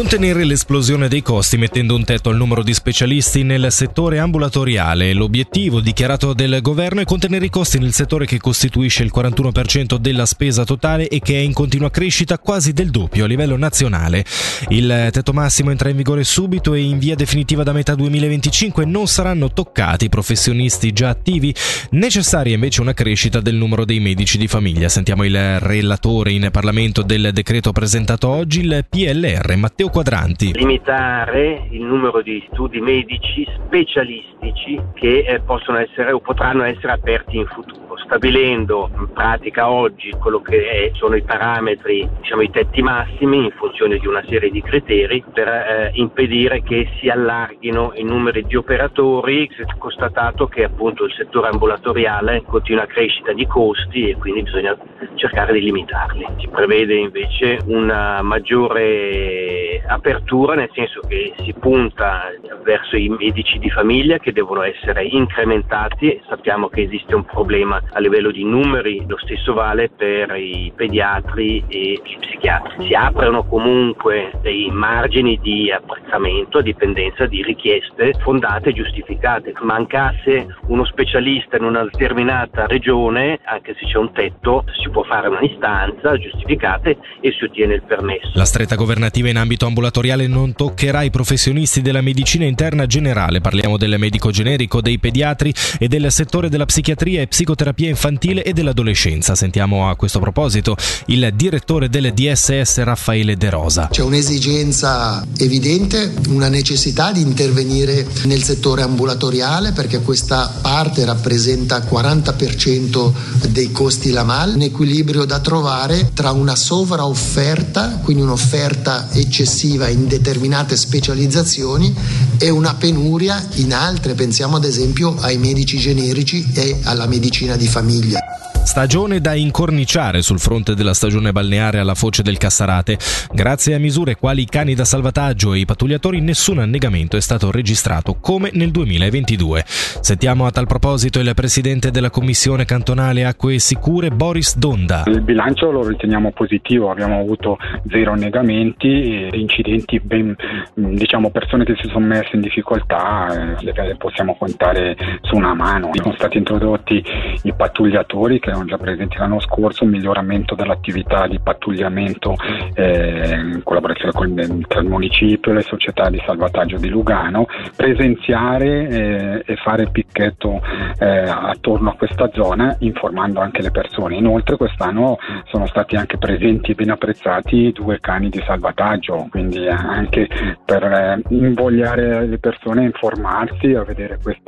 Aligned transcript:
Contenere 0.00 0.44
l'esplosione 0.44 1.08
dei 1.08 1.20
costi 1.20 1.58
mettendo 1.58 1.94
un 1.94 2.04
tetto 2.04 2.30
al 2.30 2.36
numero 2.36 2.62
di 2.62 2.72
specialisti 2.72 3.42
nel 3.42 3.70
settore 3.70 4.18
ambulatoriale. 4.18 5.12
L'obiettivo 5.12 5.80
dichiarato 5.80 6.32
del 6.32 6.60
governo 6.62 7.02
è 7.02 7.04
contenere 7.04 7.44
i 7.44 7.50
costi 7.50 7.78
nel 7.78 7.92
settore 7.92 8.24
che 8.24 8.38
costituisce 8.38 9.02
il 9.02 9.12
41% 9.14 9.96
della 9.98 10.24
spesa 10.24 10.64
totale 10.64 11.06
e 11.06 11.20
che 11.20 11.34
è 11.34 11.40
in 11.40 11.52
continua 11.52 11.90
crescita 11.90 12.38
quasi 12.38 12.72
del 12.72 12.88
doppio 12.88 13.24
a 13.24 13.28
livello 13.28 13.58
nazionale. 13.58 14.24
Il 14.68 15.10
tetto 15.12 15.34
massimo 15.34 15.70
entra 15.70 15.90
in 15.90 15.96
vigore 15.96 16.24
subito 16.24 16.72
e 16.72 16.80
in 16.80 16.98
via 16.98 17.14
definitiva 17.14 17.62
da 17.62 17.72
metà 17.72 17.94
2025 17.94 18.86
non 18.86 19.06
saranno 19.06 19.52
toccati 19.52 20.06
i 20.06 20.08
professionisti 20.08 20.94
già 20.94 21.10
attivi. 21.10 21.54
Necessaria 21.90 22.54
invece 22.54 22.80
una 22.80 22.94
crescita 22.94 23.40
del 23.42 23.56
numero 23.56 23.84
dei 23.84 24.00
medici 24.00 24.38
di 24.38 24.48
famiglia. 24.48 24.88
Sentiamo 24.88 25.24
il 25.24 25.60
relatore 25.60 26.32
in 26.32 26.48
Parlamento 26.50 27.02
del 27.02 27.32
decreto 27.34 27.70
presentato 27.72 28.28
oggi, 28.28 28.60
il 28.60 28.86
PLR 28.88 29.56
Matteo 29.56 29.88
Quadranti. 29.90 30.52
Limitare 30.52 31.66
il 31.70 31.82
numero 31.82 32.22
di 32.22 32.42
studi 32.52 32.80
medici 32.80 33.46
specialistici 33.64 34.80
che 34.94 35.24
eh, 35.26 35.40
possono 35.40 35.78
essere 35.78 36.12
o 36.12 36.20
potranno 36.20 36.62
essere 36.64 36.92
aperti 36.92 37.36
in 37.36 37.46
futuro, 37.46 37.96
stabilendo 37.96 38.90
in 38.96 39.12
pratica 39.12 39.68
oggi 39.68 40.10
quello 40.18 40.40
che 40.40 40.68
è, 40.68 40.90
sono 40.94 41.16
i 41.16 41.22
parametri, 41.22 42.08
diciamo 42.20 42.42
i 42.42 42.50
tetti 42.50 42.82
massimi 42.82 43.44
in 43.44 43.50
funzione 43.52 43.98
di 43.98 44.06
una 44.06 44.22
serie 44.28 44.50
di 44.50 44.62
criteri 44.62 45.22
per 45.32 45.48
eh, 45.48 45.90
impedire 45.94 46.62
che 46.62 46.88
si 46.98 47.08
allarghino 47.08 47.92
i 47.94 48.02
numeri 48.02 48.44
di 48.46 48.56
operatori. 48.56 49.48
Si 49.54 49.62
è 49.62 49.66
constatato 49.78 50.46
che 50.46 50.64
appunto 50.64 51.04
il 51.04 51.12
settore 51.12 51.48
ambulatoriale 51.48 52.42
continua 52.46 52.84
a 52.84 52.86
crescita 52.86 53.32
di 53.32 53.46
costi 53.46 54.08
e 54.10 54.16
quindi 54.16 54.42
bisogna 54.42 54.76
cercare 55.14 55.52
di 55.52 55.60
limitarli. 55.60 56.26
Si 56.38 56.48
prevede 56.48 56.94
invece 56.94 57.58
una 57.66 58.22
maggiore 58.22 59.69
apertura, 59.86 60.54
nel 60.54 60.70
senso 60.72 61.00
che 61.06 61.32
si 61.42 61.52
punta 61.52 62.30
verso 62.64 62.96
i 62.96 63.08
medici 63.08 63.58
di 63.58 63.70
famiglia 63.70 64.18
che 64.18 64.32
devono 64.32 64.62
essere 64.62 65.04
incrementati. 65.04 66.20
Sappiamo 66.28 66.68
che 66.68 66.82
esiste 66.82 67.14
un 67.14 67.24
problema 67.24 67.80
a 67.92 68.00
livello 68.00 68.30
di 68.30 68.44
numeri, 68.44 69.04
lo 69.06 69.18
stesso 69.18 69.52
vale 69.52 69.88
per 69.88 70.34
i 70.36 70.72
pediatri 70.74 71.64
e 71.68 72.00
gli 72.04 72.18
psichiatri. 72.18 72.86
Si 72.86 72.94
aprono 72.94 73.44
comunque 73.44 74.32
dei 74.42 74.70
margini 74.70 75.38
di 75.40 75.70
apprezzamento 75.70 76.58
a 76.58 76.62
dipendenza 76.62 77.26
di 77.26 77.42
richieste 77.42 78.14
fondate 78.20 78.70
e 78.70 78.72
giustificate. 78.72 79.52
Mancasse 79.60 80.56
uno 80.66 80.84
specialista 80.84 81.56
in 81.56 81.64
una 81.64 81.84
determinata 81.84 82.66
regione, 82.66 83.40
anche 83.44 83.74
se 83.78 83.86
c'è 83.86 83.98
un 83.98 84.12
tetto, 84.12 84.64
si 84.80 84.88
può 84.90 85.02
fare 85.02 85.28
un'istanza 85.28 86.16
giustificata 86.16 86.90
e 86.90 86.98
si 87.32 87.44
ottiene 87.44 87.74
il 87.74 87.82
permesso. 87.82 88.30
La 88.34 88.44
stretta 88.44 88.76
governativa 88.76 89.28
in 89.28 89.36
ambito 89.36 89.59
ambulatoriale 89.66 90.26
non 90.26 90.54
toccherà 90.54 91.02
i 91.02 91.10
professionisti 91.10 91.82
della 91.82 92.00
medicina 92.00 92.44
interna 92.44 92.86
generale, 92.86 93.40
parliamo 93.40 93.76
del 93.76 93.96
medico 93.98 94.30
generico, 94.30 94.80
dei 94.80 94.98
pediatri 94.98 95.52
e 95.78 95.88
del 95.88 96.10
settore 96.10 96.48
della 96.48 96.64
psichiatria 96.64 97.20
e 97.20 97.26
psicoterapia 97.26 97.88
infantile 97.88 98.42
e 98.42 98.52
dell'adolescenza. 98.52 99.34
Sentiamo 99.34 99.88
a 99.88 99.96
questo 99.96 100.18
proposito 100.20 100.76
il 101.06 101.30
direttore 101.34 101.88
del 101.88 102.12
DSS 102.12 102.82
Raffaele 102.82 103.36
De 103.36 103.50
Rosa. 103.50 103.88
C'è 103.90 104.02
un'esigenza 104.02 105.26
evidente, 105.38 106.12
una 106.28 106.48
necessità 106.48 107.12
di 107.12 107.20
intervenire 107.20 108.06
nel 108.24 108.42
settore 108.42 108.82
ambulatoriale 108.82 109.72
perché 109.72 110.00
questa 110.00 110.52
parte 110.60 111.04
rappresenta 111.04 111.76
il 111.76 111.84
40% 111.90 113.12
dei 113.50 113.70
costi 113.72 114.10
la 114.10 114.24
mal, 114.24 114.54
un 114.54 114.62
equilibrio 114.62 115.24
da 115.24 115.40
trovare 115.40 116.10
tra 116.14 116.30
una 116.30 116.56
sovraofferta, 116.56 118.00
quindi 118.02 118.22
un'offerta 118.22 119.08
eccessiva 119.12 119.48
eccessiva 119.50 119.88
in 119.88 120.06
determinate 120.06 120.76
specializzazioni 120.76 121.92
e 122.38 122.50
una 122.50 122.74
penuria 122.74 123.44
in 123.54 123.74
altre, 123.74 124.14
pensiamo 124.14 124.56
ad 124.56 124.64
esempio 124.64 125.16
ai 125.18 125.38
medici 125.38 125.76
generici 125.76 126.48
e 126.54 126.78
alla 126.84 127.06
medicina 127.06 127.56
di 127.56 127.66
famiglia. 127.66 128.29
Stagione 128.70 129.20
da 129.20 129.34
incorniciare 129.34 130.22
sul 130.22 130.38
fronte 130.38 130.76
della 130.76 130.94
stagione 130.94 131.32
balneare 131.32 131.80
alla 131.80 131.96
foce 131.96 132.22
del 132.22 132.38
Cassarate. 132.38 132.98
Grazie 133.32 133.74
a 133.74 133.80
misure 133.80 134.14
quali 134.14 134.42
i 134.42 134.46
cani 134.46 134.76
da 134.76 134.84
salvataggio 134.84 135.54
e 135.54 135.58
i 135.58 135.64
pattugliatori 135.64 136.20
nessun 136.20 136.60
annegamento 136.60 137.16
è 137.16 137.20
stato 137.20 137.50
registrato 137.50 138.18
come 138.20 138.50
nel 138.52 138.70
2022. 138.70 139.64
Sentiamo 139.66 140.46
a 140.46 140.52
tal 140.52 140.68
proposito 140.68 141.18
il 141.18 141.32
presidente 141.34 141.90
della 141.90 142.10
Commissione 142.10 142.64
cantonale 142.64 143.24
Acque 143.24 143.58
Sicure 143.58 144.10
Boris 144.10 144.56
Donda. 144.56 145.02
Il 145.06 145.22
bilancio 145.22 145.72
lo 145.72 145.84
riteniamo 145.84 146.30
positivo, 146.30 146.92
abbiamo 146.92 147.18
avuto 147.18 147.58
zero 147.88 148.12
annegamenti 148.12 149.30
incidenti, 149.32 149.98
ben, 149.98 150.36
diciamo 150.74 151.30
persone 151.30 151.64
che 151.64 151.74
si 151.82 151.88
sono 151.88 152.06
messe 152.06 152.30
in 152.34 152.40
difficoltà, 152.40 153.56
eh, 153.58 153.96
possiamo 153.96 154.36
contare 154.36 154.96
su 155.22 155.34
una 155.34 155.54
mano. 155.54 155.90
Sono 155.94 156.14
stati 156.14 156.38
introdotti 156.38 157.02
i 157.42 157.52
pattugliatori 157.52 158.38
che 158.38 158.58
erano 158.60 158.64
già 158.64 158.76
presenti 158.76 159.16
l'anno 159.16 159.40
scorso, 159.40 159.84
un 159.84 159.90
miglioramento 159.90 160.54
dell'attività 160.54 161.26
di 161.26 161.38
pattugliamento 161.40 162.34
eh, 162.74 163.34
in 163.34 163.60
collaborazione 163.62 164.12
con 164.12 164.28
il, 164.28 164.66
tra 164.66 164.80
il 164.80 164.88
municipio 164.88 165.50
e 165.50 165.54
le 165.54 165.62
società 165.62 166.08
di 166.10 166.22
salvataggio 166.24 166.76
di 166.76 166.88
Lugano, 166.88 167.46
presenziare 167.76 168.88
eh, 168.88 169.42
e 169.46 169.56
fare 169.56 169.88
picchetto 169.90 170.60
eh, 170.98 171.06
attorno 171.06 171.90
a 171.90 171.94
questa 171.94 172.30
zona 172.32 172.76
informando 172.80 173.40
anche 173.40 173.62
le 173.62 173.70
persone. 173.70 174.16
Inoltre 174.16 174.56
quest'anno 174.56 175.18
sono 175.46 175.66
stati 175.66 175.96
anche 175.96 176.18
presenti 176.18 176.72
e 176.72 176.74
ben 176.74 176.90
apprezzati 176.90 177.72
due 177.72 178.00
cani 178.00 178.28
di 178.28 178.42
salvataggio, 178.46 179.28
quindi 179.30 179.66
anche 179.68 180.28
per 180.64 180.82
eh, 180.82 181.22
invogliare 181.28 182.26
le 182.26 182.38
persone 182.38 182.82
a 182.82 182.84
informarsi, 182.84 183.74
a 183.74 183.84
vedere 183.84 184.18
questo 184.22 184.38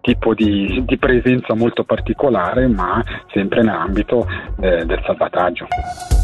tipo 0.00 0.34
di, 0.34 0.82
di 0.86 0.96
presenza 0.96 1.54
molto 1.54 1.84
particolare, 1.84 2.66
ma 2.66 3.02
sempre 3.42 3.62
nell'ambito 3.62 4.26
eh, 4.60 4.84
del 4.84 5.02
salvataggio. 5.04 5.66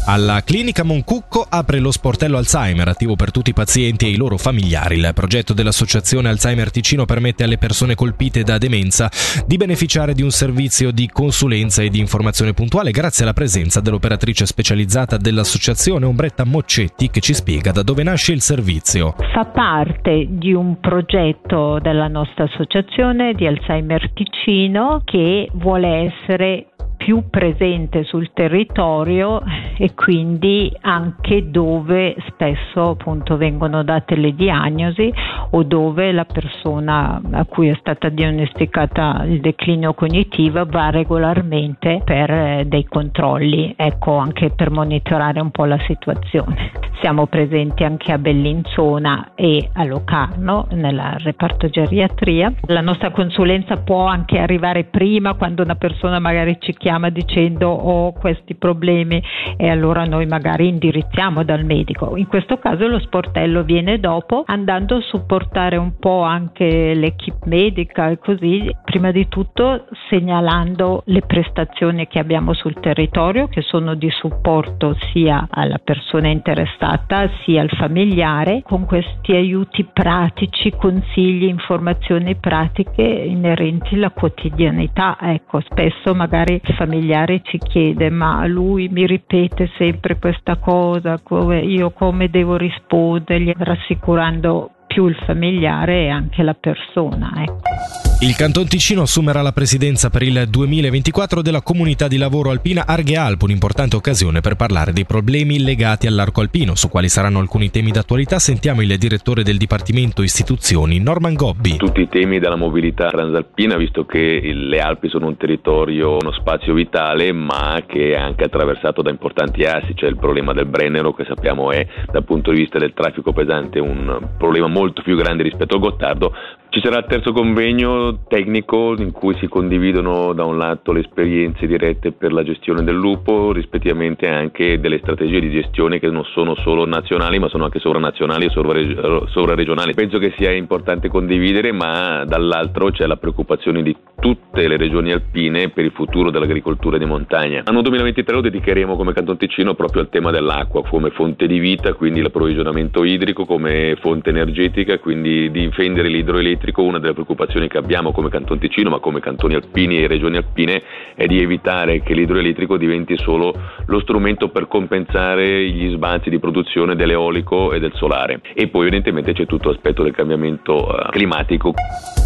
Alla 0.07 0.41
clinica 0.43 0.83
Moncucco 0.83 1.45
apre 1.47 1.79
lo 1.79 1.91
sportello 1.91 2.37
Alzheimer, 2.37 2.87
attivo 2.87 3.15
per 3.15 3.31
tutti 3.31 3.51
i 3.51 3.53
pazienti 3.53 4.05
e 4.05 4.09
i 4.09 4.15
loro 4.15 4.37
familiari. 4.37 4.95
Il 4.95 5.11
progetto 5.13 5.53
dell'Associazione 5.53 6.29
Alzheimer 6.29 6.71
Ticino 6.71 7.05
permette 7.05 7.43
alle 7.43 7.59
persone 7.59 7.93
colpite 7.93 8.41
da 8.41 8.57
demenza 8.57 9.09
di 9.45 9.57
beneficiare 9.57 10.13
di 10.13 10.23
un 10.23 10.31
servizio 10.31 10.91
di 10.91 11.07
consulenza 11.11 11.83
e 11.83 11.89
di 11.89 11.99
informazione 11.99 12.53
puntuale 12.53 12.89
grazie 12.89 13.23
alla 13.23 13.33
presenza 13.33 13.81
dell'operatrice 13.81 14.47
specializzata 14.47 15.17
dell'associazione 15.17 16.05
Ombretta 16.05 16.43
Moccetti 16.43 17.09
che 17.11 17.19
ci 17.19 17.35
spiega 17.35 17.71
da 17.71 17.83
dove 17.83 18.01
nasce 18.01 18.31
il 18.31 18.41
servizio. 18.41 19.13
Fa 19.33 19.45
parte 19.45 20.25
di 20.27 20.53
un 20.53 20.79
progetto 20.79 21.77
della 21.79 22.07
nostra 22.07 22.45
associazione 22.45 23.33
di 23.33 23.45
Alzheimer 23.45 24.11
Ticino 24.13 25.01
che 25.05 25.49
vuole 25.53 26.11
essere 26.11 26.68
più 26.99 27.29
presente 27.29 28.03
sul 28.03 28.31
territorio 28.33 29.41
e 29.77 29.93
quindi 29.95 30.75
anche 30.81 31.49
dove 31.49 32.13
spesso 32.27 32.89
appunto 32.89 33.37
vengono 33.37 33.83
date 33.83 34.17
le 34.17 34.35
diagnosi 34.35 35.11
o 35.51 35.63
dove 35.63 36.11
la 36.11 36.25
persona 36.25 37.21
a 37.31 37.45
cui 37.45 37.69
è 37.69 37.77
stata 37.79 38.09
diagnosticata 38.09 39.23
il 39.25 39.39
declino 39.39 39.93
cognitivo 39.93 40.65
va 40.65 40.89
regolarmente 40.89 42.01
per 42.03 42.29
eh, 42.29 42.65
dei 42.67 42.83
controlli, 42.83 43.73
ecco 43.77 44.17
anche 44.17 44.49
per 44.49 44.69
monitorare 44.69 45.39
un 45.39 45.51
po' 45.51 45.63
la 45.63 45.79
situazione. 45.87 46.71
Siamo 46.99 47.27
presenti 47.27 47.85
anche 47.85 48.11
a 48.11 48.17
Bellinzona 48.17 49.31
e 49.35 49.69
a 49.71 49.85
Locarno 49.85 50.67
nel 50.71 51.01
reparto 51.19 51.69
geriatria. 51.69 52.51
La 52.67 52.81
nostra 52.81 53.11
consulenza 53.11 53.77
può 53.77 54.05
anche 54.05 54.37
arrivare 54.37 54.83
prima 54.83 55.35
quando 55.35 55.63
una 55.63 55.75
persona 55.75 56.19
magari 56.19 56.57
ci 56.59 56.73
chiama 56.89 57.09
dicendo 57.09 57.69
ho 57.69 58.13
questi 58.13 58.55
problemi 58.55 59.21
e 59.57 59.69
allora 59.69 60.05
noi 60.05 60.25
magari 60.25 60.67
indirizziamo 60.69 61.43
dal 61.43 61.63
medico. 61.63 62.17
In 62.17 62.25
questo 62.25 62.57
caso 62.57 62.87
lo 62.87 62.97
sportello 62.97 63.61
viene 63.61 63.99
dopo 63.99 64.41
andando 64.47 64.95
a 64.95 65.01
supportare 65.01 65.77
un 65.77 65.99
po' 65.99 66.23
anche 66.23 66.95
l'equipe 66.95 67.47
medica 67.47 68.09
e 68.09 68.17
così, 68.17 68.75
prima 68.83 69.11
di 69.11 69.27
tutto 69.27 69.85
segnalando 70.09 71.03
le 71.05 71.21
prestazioni 71.21 72.07
che 72.07 72.17
abbiamo 72.17 72.53
sul 72.53 72.79
territorio 72.79 73.47
che 73.49 73.61
sono 73.61 73.93
di 73.93 74.09
supporto 74.09 74.97
sia 75.11 75.47
alla 75.47 75.79
persona 75.83 76.29
interessata 76.29 77.29
sia 77.43 77.61
al 77.61 77.69
familiare 77.69 78.63
con 78.63 78.85
questi 78.85 79.33
aiuti 79.33 79.87
pratici, 79.93 80.71
consigli, 80.71 81.43
informazioni 81.43 82.35
pratiche 82.35 83.03
inerenti 83.03 83.93
alla 83.93 84.09
quotidianità. 84.09 85.17
Ecco, 85.21 85.61
spesso 85.61 86.15
magari 86.15 86.59
familiare 86.79 87.41
ci 87.43 87.57
chiede 87.57 88.09
ma 88.09 88.45
lui 88.45 88.87
mi 88.87 89.05
ripete 89.05 89.69
sempre 89.77 90.17
questa 90.17 90.55
cosa, 90.55 91.19
come, 91.21 91.59
io 91.59 91.89
come 91.89 92.29
devo 92.29 92.55
rispondergli, 92.55 93.51
rassicurando 93.57 94.71
più 94.87 95.07
il 95.07 95.15
familiare 95.25 96.05
e 96.05 96.09
anche 96.09 96.41
la 96.41 96.53
persona. 96.53 97.33
Ecco. 97.35 98.08
Il 98.21 98.35
Canton 98.35 98.67
Ticino 98.67 99.03
assumerà 99.03 99.41
la 99.41 99.53
presidenza 99.53 100.09
per 100.09 100.23
il 100.23 100.45
2024 100.49 101.41
della 101.41 101.61
comunità 101.61 102.09
di 102.09 102.17
lavoro 102.17 102.49
alpina 102.49 102.83
Arghe 102.85 103.15
Alp, 103.15 103.43
un'importante 103.43 103.95
occasione 103.95 104.41
per 104.41 104.57
parlare 104.57 104.91
dei 104.91 105.05
problemi 105.05 105.63
legati 105.63 106.05
all'arco 106.05 106.41
alpino, 106.41 106.75
su 106.75 106.89
quali 106.89 107.07
saranno 107.07 107.39
alcuni 107.39 107.71
temi 107.71 107.91
d'attualità. 107.91 108.37
Sentiamo 108.37 108.81
il 108.81 108.97
direttore 108.97 109.41
del 109.41 109.55
Dipartimento 109.55 110.21
Istituzioni, 110.21 110.99
Norman 110.99 111.33
Gobbi. 111.33 111.77
Tutti 111.77 112.01
i 112.01 112.09
temi 112.09 112.39
della 112.39 112.57
mobilità 112.57 113.07
transalpina, 113.07 113.77
visto 113.77 114.03
che 114.03 114.41
le 114.53 114.79
Alpi 114.79 115.07
sono 115.07 115.27
un 115.27 115.37
territorio, 115.37 116.17
uno 116.21 116.33
spazio 116.33 116.73
vitale, 116.73 117.31
ma 117.31 117.81
che 117.87 118.15
è 118.15 118.17
anche 118.17 118.43
attraversato 118.43 119.01
da 119.01 119.11
importanti 119.11 119.63
assi, 119.63 119.93
c'è 119.93 120.07
il 120.07 120.17
problema 120.17 120.51
del 120.51 120.65
Brennero 120.65 121.13
che 121.13 121.23
sappiamo 121.23 121.71
è 121.71 121.87
dal 122.11 122.25
punto 122.25 122.51
di 122.51 122.59
vista 122.59 122.79
del 122.79 122.91
traffico 122.93 123.31
pesante 123.31 123.79
un 123.79 124.31
problema 124.37 124.67
molto 124.67 125.03
più 125.03 125.15
grande 125.15 125.43
rispetto 125.43 125.75
al 125.75 125.79
Gottardo, 125.79 126.33
ci 126.71 126.81
sarà 126.81 126.99
il 126.99 127.05
terzo 127.07 127.31
convegno 127.31 128.25
tecnico 128.27 128.93
in 128.95 129.11
cui 129.11 129.35
si 129.39 129.47
condividono 129.47 130.33
da 130.33 130.45
un 130.45 130.55
lato 130.55 130.91
le 130.91 130.99
esperienze 130.99 131.65
dirette 131.65 132.11
per 132.11 132.31
la 132.31 132.43
gestione 132.43 132.83
del 132.83 132.93
lupo, 132.93 133.51
rispettivamente 133.51 134.27
anche 134.27 134.79
delle 134.79 134.99
strategie 134.99 135.39
di 135.39 135.49
gestione 135.49 135.97
che 135.97 136.11
non 136.11 136.23
sono 136.25 136.53
solo 136.55 136.85
nazionali 136.85 137.39
ma 137.39 137.49
sono 137.49 137.63
anche 137.63 137.79
sovranazionali 137.79 138.45
e 138.45 138.49
sovraregionali. 138.49 139.95
Penso 139.95 140.19
che 140.19 140.31
sia 140.37 140.51
importante 140.51 141.07
condividere 141.07 141.71
ma 141.71 142.23
dall'altro 142.25 142.91
c'è 142.91 143.07
la 143.07 143.17
preoccupazione 143.17 143.81
di 143.81 143.95
tutte 144.19 144.67
le 144.67 144.77
regioni 144.77 145.11
alpine 145.11 145.69
per 145.69 145.85
il 145.85 145.91
futuro 145.91 146.29
dell'agricoltura 146.29 146.99
di 146.99 147.05
montagna. 147.05 147.63
L'anno 147.65 147.81
2023 147.81 148.35
lo 148.35 148.41
dedicheremo 148.41 148.95
come 148.95 149.13
Canton 149.13 149.37
Ticino 149.37 149.73
proprio 149.73 150.03
al 150.03 150.09
tema 150.09 150.29
dell'acqua 150.29 150.83
come 150.83 151.09
fonte 151.09 151.47
di 151.47 151.57
vita, 151.57 151.93
quindi 151.93 152.21
l'approvvigionamento 152.21 153.03
idrico 153.03 153.45
come 153.45 153.97
fonte 153.99 154.29
energetica, 154.29 154.99
quindi 154.99 155.49
difendere 155.49 156.09
l'idroelettrico 156.09 156.57
idroelettrico, 156.59 156.83
una 156.83 156.99
delle 156.99 157.13
preoccupazioni 157.13 157.67
che 157.67 157.77
abbiamo 157.77 158.11
come 158.11 158.29
Canton 158.29 158.59
Ticino, 158.59 158.89
ma 158.89 158.99
come 158.99 159.19
cantoni 159.19 159.55
alpini 159.55 160.03
e 160.03 160.07
regioni 160.07 160.37
alpine, 160.37 160.81
è 161.15 161.25
di 161.25 161.41
evitare 161.41 162.01
che 162.01 162.13
l'idroelettrico 162.13 162.77
diventi 162.77 163.17
solo 163.17 163.53
lo 163.85 163.99
strumento 164.01 164.49
per 164.49 164.67
compensare 164.67 165.69
gli 165.69 165.89
sbalzi 165.91 166.29
di 166.29 166.39
produzione 166.39 166.95
dell'eolico 166.95 167.73
e 167.73 167.79
del 167.79 167.93
solare. 167.95 168.41
E 168.53 168.67
poi 168.67 168.87
evidentemente 168.87 169.33
c'è 169.33 169.45
tutto 169.45 169.69
l'aspetto 169.69 170.03
del 170.03 170.13
cambiamento 170.13 170.87
uh, 170.87 171.09
climatico. 171.09 171.73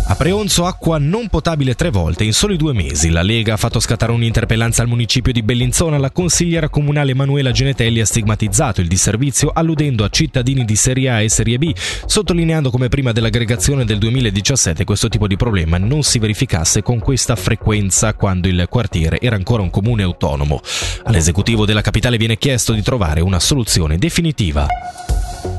A 0.06 0.16
Preonzo 0.16 0.66
acqua 0.66 0.98
non 1.00 1.30
potabile 1.30 1.76
tre 1.76 1.90
volte 1.90 2.26
in 2.26 2.34
soli 2.34 2.58
due 2.58 2.74
mesi. 2.74 3.10
La 3.10 3.22
Lega 3.22 3.54
ha 3.54 3.58
fatto 3.58 3.80
scattare 3.80 4.12
un'interpellanza 4.12 4.82
al 4.82 4.90
municipio 4.90 5.32
di 5.32 5.44
Bellinzona. 5.44 5.98
La 5.98 6.12
consigliera 6.12 6.68
comunale 6.68 7.12
Emanuela 7.12 7.52
Genetelli 7.52 8.02
ha 8.02 8.06
stigmatizzato 8.06 8.82
il 8.82 8.90
disservizio 8.90 9.52
alludendo 9.54 10.04
a 10.04 10.10
cittadini 10.10 10.66
di 10.66 10.76
Serie 10.76 11.10
A 11.10 11.22
e 11.22 11.30
Serie 11.30 11.58
B, 11.58 11.72
sottolineando 11.74 12.70
come 12.70 12.90
prima 12.90 13.14
dell'aggregazione 13.14 13.86
del 13.86 13.98
2017 14.24 14.86
questo 14.86 15.10
tipo 15.10 15.28
di 15.28 15.36
problema 15.36 15.78
non 15.78 16.04
si 16.04 16.20
verificasse 16.20 16.82
con 16.82 17.00
questa 17.00 17.36
frequenza 17.36 18.14
quando 18.14 18.48
il 18.48 18.68
quartiere 18.70 19.20
era 19.20 19.36
ancora 19.36 19.62
un 19.62 19.70
comune 19.70 20.04
autonomo. 20.04 20.62
All'esecutivo 21.04 21.66
della 21.66 21.82
capitale 21.82 22.18
viene 22.18 22.38
chiesto 22.38 22.74
di 22.74 22.82
trovare 22.82 23.22
una 23.22 23.40
soluzione 23.40 23.98
definitiva. 23.98 24.68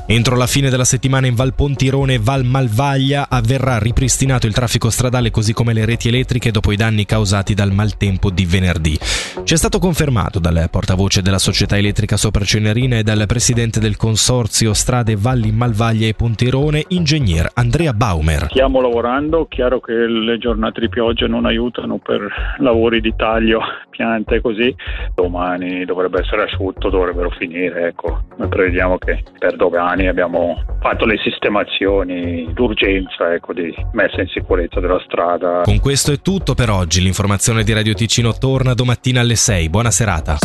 Entro 0.07 0.35
la 0.35 0.45
fine 0.45 0.69
della 0.69 0.83
settimana 0.83 1.25
in 1.25 1.33
Val 1.33 1.55
Pontirone 1.55 2.13
e 2.13 2.19
Val 2.21 2.43
Malvaglia 2.43 3.25
avverrà 3.27 3.79
ripristinato 3.79 4.45
il 4.45 4.53
traffico 4.53 4.91
stradale 4.91 5.31
così 5.31 5.51
come 5.51 5.73
le 5.73 5.83
reti 5.83 6.09
elettriche 6.09 6.51
dopo 6.51 6.71
i 6.71 6.75
danni 6.75 7.05
causati 7.05 7.55
dal 7.55 7.71
maltempo 7.71 8.29
di 8.29 8.45
venerdì. 8.45 8.95
Ci 9.43 9.53
è 9.53 9.57
stato 9.57 9.79
confermato 9.79 10.37
dal 10.37 10.67
portavoce 10.69 11.23
della 11.23 11.39
società 11.39 11.75
elettrica 11.75 12.17
Sopra 12.17 12.43
Cenerina 12.43 12.99
e 12.99 13.03
dal 13.03 13.23
presidente 13.25 13.79
del 13.79 13.97
consorzio 13.97 14.75
Strade 14.75 15.15
Valli 15.15 15.51
Malvaglia 15.51 16.05
e 16.05 16.13
Pontirone, 16.13 16.85
ingegner 16.89 17.49
Andrea 17.55 17.91
Baumer. 17.91 18.45
Stiamo 18.49 18.81
lavorando, 18.81 19.47
chiaro 19.47 19.79
che 19.79 19.93
le 19.93 20.37
giornate 20.37 20.81
di 20.81 20.89
pioggia 20.89 21.25
non 21.25 21.47
aiutano 21.47 21.97
per 21.97 22.55
lavori 22.59 23.01
di 23.01 23.13
taglio, 23.17 23.59
piante 23.95 24.41
così. 24.41 24.75
Domani 25.13 25.85
dovrebbe 25.85 26.21
essere 26.21 26.43
asciutto, 26.43 26.89
dovrebbero 26.89 27.29
finire, 27.31 27.87
ecco. 27.87 28.23
Noi 28.37 28.47
prevediamo 28.47 28.97
che 28.97 29.23
per 29.37 29.55
domani 29.55 30.07
abbiamo 30.07 30.61
fatto 30.81 31.05
le 31.05 31.17
sistemazioni 31.23 32.51
d'urgenza 32.53 33.33
ecco, 33.33 33.53
di 33.53 33.73
messa 33.93 34.21
in 34.21 34.27
sicurezza 34.27 34.79
della 34.79 35.01
strada. 35.05 35.61
Con 35.63 35.79
questo 35.79 36.11
è 36.11 36.19
tutto 36.19 36.53
per 36.53 36.69
oggi. 36.69 37.01
L'informazione 37.01 37.63
di 37.63 37.73
Radio 37.73 37.93
Ticino 37.93 38.33
torna 38.33 38.73
domattina 38.73 39.21
alle 39.21 39.35
6. 39.35 39.69
Buona 39.69 39.91
serata. 39.91 40.37